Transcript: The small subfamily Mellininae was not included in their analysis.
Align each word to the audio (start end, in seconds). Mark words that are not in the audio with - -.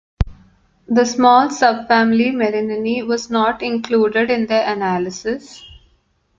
The 0.87 1.05
small 1.05 1.49
subfamily 1.49 2.33
Mellininae 2.33 3.05
was 3.05 3.29
not 3.29 3.61
included 3.61 4.31
in 4.31 4.47
their 4.47 4.67
analysis. 4.67 5.63